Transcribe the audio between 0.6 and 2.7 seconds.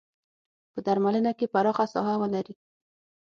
په درملنه کې پراخه ساحه ولري.